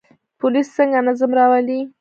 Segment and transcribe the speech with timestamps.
[0.39, 1.79] پولیس څنګه نظم راولي؟